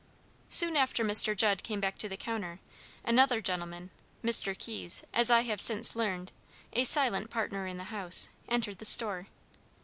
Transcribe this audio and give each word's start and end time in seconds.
]Soon 0.49 0.77
after 0.77 1.05
Mr. 1.05 1.37
Judd 1.37 1.61
came 1.61 1.79
back 1.79 1.95
to 1.99 2.09
the 2.09 2.17
counter, 2.17 2.59
another 3.03 3.39
gentleman, 3.39 3.91
Mr. 4.23 4.57
Keyes, 4.57 5.05
as 5.13 5.29
I 5.29 5.41
have 5.41 5.61
since 5.61 5.95
learned, 5.95 6.31
a 6.73 6.85
silent 6.85 7.29
partner 7.29 7.67
in 7.67 7.77
the 7.77 7.83
house, 7.93 8.29
entered 8.49 8.79
the 8.79 8.85
store. 8.85 9.27